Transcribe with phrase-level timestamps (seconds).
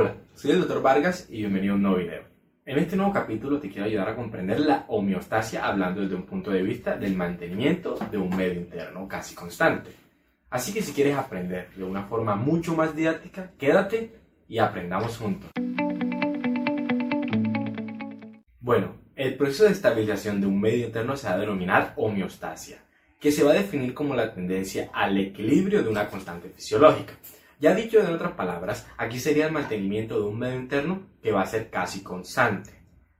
[0.00, 0.80] Hola, soy el Dr.
[0.80, 2.22] Vargas y bienvenido a un nuevo video.
[2.64, 6.52] En este nuevo capítulo te quiero ayudar a comprender la homeostasia hablando desde un punto
[6.52, 9.90] de vista del mantenimiento de un medio interno casi constante.
[10.50, 14.12] Así que si quieres aprender de una forma mucho más didáctica, quédate
[14.46, 15.50] y aprendamos juntos.
[18.60, 22.84] Bueno, el proceso de estabilización de un medio interno se va a denominar homeostasia,
[23.18, 27.14] que se va a definir como la tendencia al equilibrio de una constante fisiológica.
[27.60, 31.42] Ya dicho en otras palabras, aquí sería el mantenimiento de un medio interno que va
[31.42, 32.70] a ser casi constante.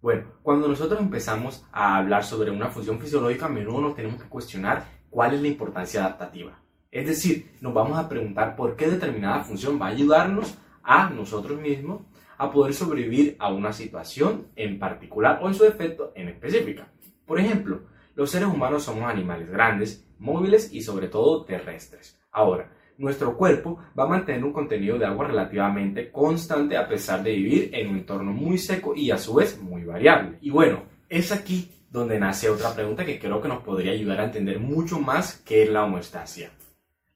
[0.00, 4.28] Bueno, cuando nosotros empezamos a hablar sobre una función fisiológica, a menudo nos tenemos que
[4.28, 6.62] cuestionar cuál es la importancia adaptativa.
[6.92, 11.60] Es decir, nos vamos a preguntar por qué determinada función va a ayudarnos a nosotros
[11.60, 12.02] mismos
[12.38, 16.88] a poder sobrevivir a una situación en particular o en su defecto en específica.
[17.26, 17.82] Por ejemplo,
[18.14, 22.18] los seres humanos somos animales grandes, móviles y sobre todo terrestres.
[22.30, 27.32] Ahora, nuestro cuerpo va a mantener un contenido de agua relativamente constante a pesar de
[27.32, 30.36] vivir en un entorno muy seco y a su vez muy variable.
[30.42, 34.24] Y bueno, es aquí donde nace otra pregunta que creo que nos podría ayudar a
[34.26, 36.50] entender mucho más qué es la homeostasia.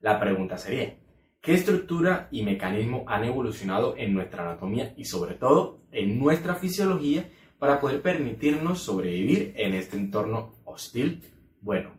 [0.00, 0.96] La pregunta sería,
[1.42, 7.28] ¿qué estructura y mecanismo han evolucionado en nuestra anatomía y sobre todo en nuestra fisiología
[7.58, 11.22] para poder permitirnos sobrevivir en este entorno hostil?
[11.60, 11.90] Bueno,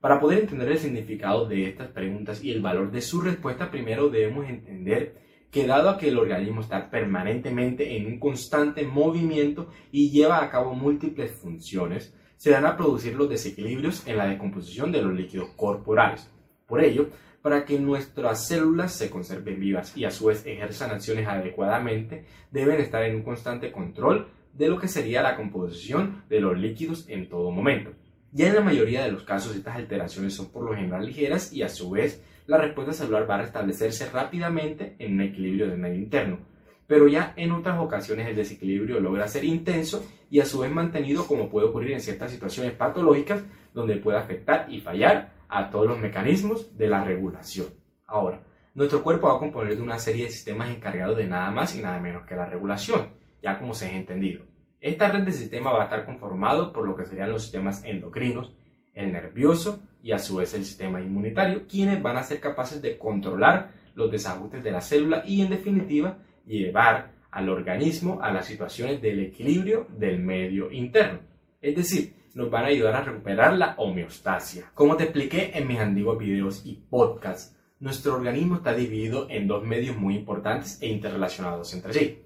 [0.00, 4.08] para poder entender el significado de estas preguntas y el valor de su respuesta, primero
[4.08, 5.14] debemos entender
[5.50, 10.50] que dado a que el organismo está permanentemente en un constante movimiento y lleva a
[10.50, 15.50] cabo múltiples funciones, se van a producir los desequilibrios en la decomposición de los líquidos
[15.56, 16.30] corporales.
[16.66, 17.10] Por ello,
[17.42, 22.80] para que nuestras células se conserven vivas y a su vez ejerzan acciones adecuadamente, deben
[22.80, 27.28] estar en un constante control de lo que sería la composición de los líquidos en
[27.28, 27.92] todo momento.
[28.32, 31.62] Ya en la mayoría de los casos estas alteraciones son por lo general ligeras y
[31.62, 35.98] a su vez la respuesta celular va a restablecerse rápidamente en un equilibrio del medio
[35.98, 36.38] interno.
[36.86, 41.26] Pero ya en otras ocasiones el desequilibrio logra ser intenso y a su vez mantenido
[41.26, 43.42] como puede ocurrir en ciertas situaciones patológicas
[43.74, 47.66] donde puede afectar y fallar a todos los mecanismos de la regulación.
[48.06, 51.74] Ahora, nuestro cuerpo va a componer de una serie de sistemas encargados de nada más
[51.74, 53.08] y nada menos que la regulación,
[53.42, 54.44] ya como se ha entendido.
[54.80, 58.54] Esta red de sistema va a estar conformado por lo que serían los sistemas endocrinos,
[58.94, 62.96] el nervioso y a su vez el sistema inmunitario, quienes van a ser capaces de
[62.96, 69.02] controlar los desajustes de la célula y en definitiva llevar al organismo a las situaciones
[69.02, 71.20] del equilibrio del medio interno.
[71.60, 74.70] Es decir, nos van a ayudar a recuperar la homeostasia.
[74.74, 79.62] Como te expliqué en mis antiguos videos y podcasts, nuestro organismo está dividido en dos
[79.64, 82.22] medios muy importantes e interrelacionados entre sí.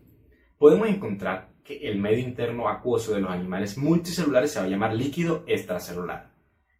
[0.59, 4.94] Podemos encontrar que el medio interno acuoso de los animales multicelulares se va a llamar
[4.94, 6.30] líquido extracelular.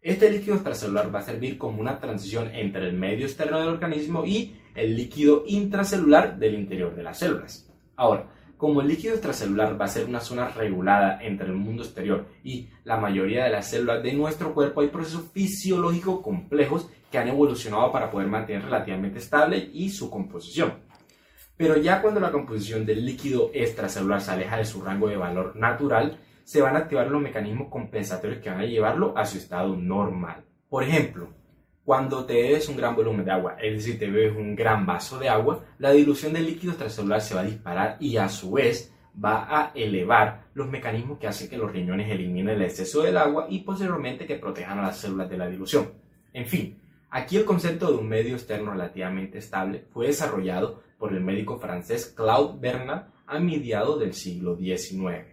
[0.01, 4.23] Este líquido extracelular va a servir como una transición entre el medio externo del organismo
[4.23, 7.67] y el líquido intracelular del interior de las células.
[7.95, 12.27] Ahora, como el líquido extracelular va a ser una zona regulada entre el mundo exterior
[12.43, 17.27] y la mayoría de las células de nuestro cuerpo, hay procesos fisiológicos complejos que han
[17.27, 20.73] evolucionado para poder mantener relativamente estable y su composición.
[21.57, 25.55] Pero ya cuando la composición del líquido extracelular se aleja de su rango de valor
[25.55, 29.75] natural, se van a activar los mecanismos compensatorios que van a llevarlo a su estado
[29.75, 30.43] normal.
[30.69, 31.29] Por ejemplo,
[31.83, 35.17] cuando te bebes un gran volumen de agua, es decir, te bebes un gran vaso
[35.17, 38.91] de agua, la dilución del líquido extracelular se va a disparar y a su vez
[39.23, 43.47] va a elevar los mecanismos que hacen que los riñones eliminen el exceso del agua
[43.49, 45.93] y posteriormente que protejan a las células de la dilución.
[46.33, 46.77] En fin,
[47.15, 52.13] aquí el concepto de un medio externo relativamente estable fue desarrollado por el médico francés
[52.13, 55.25] Claude Bernard a mediados del siglo XIX.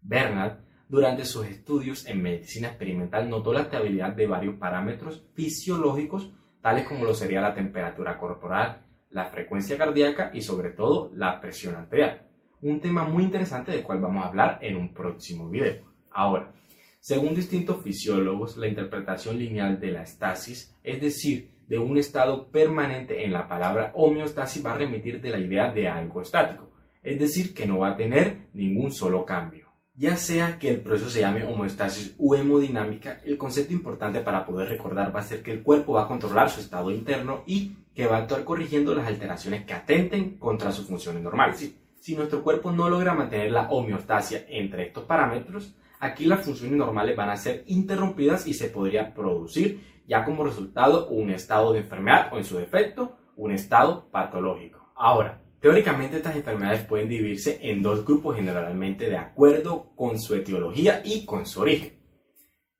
[0.00, 6.88] Bernard, durante sus estudios en medicina experimental, notó la estabilidad de varios parámetros fisiológicos, tales
[6.88, 12.26] como lo sería la temperatura corporal, la frecuencia cardíaca y sobre todo la presión arterial.
[12.62, 15.84] Un tema muy interesante del cual vamos a hablar en un próximo video.
[16.10, 16.52] Ahora,
[17.02, 23.24] según distintos fisiólogos, la interpretación lineal de la estasis, es decir, de un estado permanente
[23.24, 26.70] en la palabra homeostasis va a remitir de la idea de algo estático,
[27.02, 29.66] es decir, que no va a tener ningún solo cambio.
[29.96, 34.68] Ya sea que el proceso se llame homeostasis u hemodinámica, el concepto importante para poder
[34.68, 38.06] recordar va a ser que el cuerpo va a controlar su estado interno y que
[38.06, 41.74] va a actuar corrigiendo las alteraciones que atenten contra sus funciones normales.
[41.98, 47.16] Si nuestro cuerpo no logra mantener la homeostasia entre estos parámetros, aquí las funciones normales
[47.16, 52.32] van a ser interrumpidas y se podría producir ya como resultado un estado de enfermedad
[52.32, 54.92] o en su defecto un estado patológico.
[54.96, 61.02] Ahora, teóricamente estas enfermedades pueden dividirse en dos grupos generalmente de acuerdo con su etiología
[61.04, 61.92] y con su origen.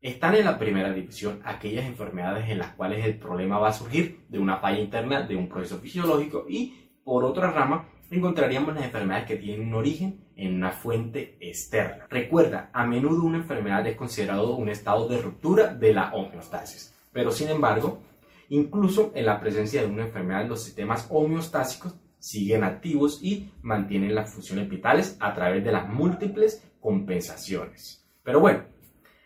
[0.00, 4.26] Están en la primera división aquellas enfermedades en las cuales el problema va a surgir
[4.28, 9.26] de una falla interna de un proceso fisiológico y por otra rama encontraríamos las enfermedades
[9.26, 12.06] que tienen un origen en una fuente externa.
[12.10, 17.30] Recuerda, a menudo una enfermedad es considerado un estado de ruptura de la homeostasis, pero
[17.30, 18.00] sin embargo,
[18.48, 24.30] incluso en la presencia de una enfermedad, los sistemas homeostásicos siguen activos y mantienen las
[24.30, 28.06] funciones vitales a través de las múltiples compensaciones.
[28.22, 28.64] Pero bueno,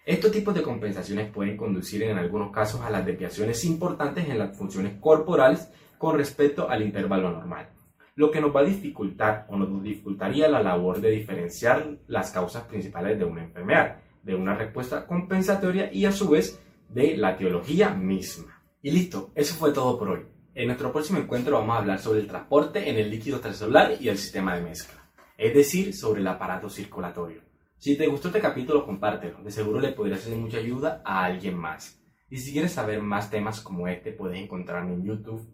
[0.07, 4.57] estos tipos de compensaciones pueden conducir en algunos casos a las desviaciones importantes en las
[4.57, 5.69] funciones corporales
[5.99, 7.69] con respecto al intervalo normal,
[8.17, 12.65] lo que nos va a dificultar o nos dificultaría la labor de diferenciar las causas
[12.65, 17.91] principales de una enfermedad, de una respuesta compensatoria y a su vez de la teología
[17.91, 18.63] misma.
[18.83, 20.21] Y listo, eso fue todo por hoy.
[20.55, 24.09] En nuestro próximo encuentro vamos a hablar sobre el transporte en el líquido extracelular y
[24.09, 24.99] el sistema de mezcla,
[25.37, 27.43] es decir, sobre el aparato circulatorio.
[27.77, 31.25] Si te gustó este capítulo, compártelo, de seguro le podría ser de mucha ayuda a
[31.27, 32.01] alguien más.
[32.31, 35.47] Y si quieres saber más temas como este, puedes encontrarme en YouTube,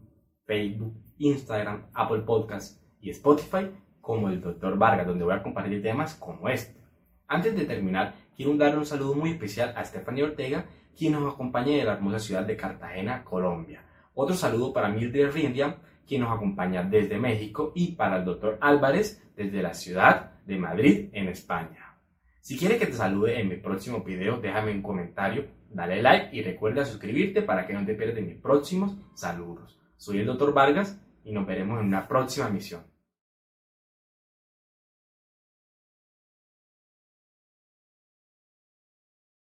[0.46, 0.94] Facebook,
[1.26, 3.70] Instagram, Apple Podcasts y Spotify
[4.00, 4.76] como el Dr.
[4.76, 6.80] Vargas, donde voy a compartir temas como este.
[7.28, 10.66] Antes de terminar, quiero darle un saludo muy especial a Stephanie Ortega,
[10.96, 13.84] quien nos acompaña de la hermosa ciudad de Cartagena, Colombia.
[14.14, 18.58] Otro saludo para Mildred Rindia, quien nos acompaña desde México, y para el Dr.
[18.60, 21.96] Álvarez, desde la ciudad de Madrid, en España.
[22.40, 26.42] Si quieres que te salude en mi próximo video, déjame un comentario, dale like y
[26.42, 29.78] recuerda suscribirte para que no te pierdas de mis próximos saludos.
[29.96, 30.52] Soy el Dr.
[30.52, 32.91] Vargas y nos veremos en una próxima misión.